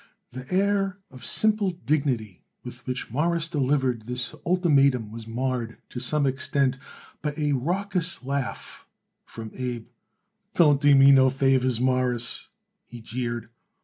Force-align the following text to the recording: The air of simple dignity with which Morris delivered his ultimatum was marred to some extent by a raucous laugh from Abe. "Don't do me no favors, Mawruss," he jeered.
The 0.31 0.51
air 0.51 0.97
of 1.11 1.23
simple 1.23 1.69
dignity 1.69 2.43
with 2.63 2.87
which 2.87 3.11
Morris 3.11 3.47
delivered 3.47 4.01
his 4.01 4.33
ultimatum 4.47 5.11
was 5.11 5.27
marred 5.27 5.77
to 5.89 5.99
some 5.99 6.25
extent 6.25 6.79
by 7.21 7.35
a 7.37 7.51
raucous 7.51 8.23
laugh 8.23 8.87
from 9.25 9.51
Abe. 9.53 9.85
"Don't 10.55 10.81
do 10.81 10.95
me 10.95 11.11
no 11.11 11.29
favors, 11.29 11.79
Mawruss," 11.79 12.47
he 12.87 12.99
jeered. 12.99 13.49